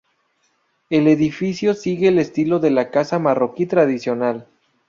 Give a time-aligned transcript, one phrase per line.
[0.89, 4.47] El edificio sigue el estilo de la casa marroquí tradicional.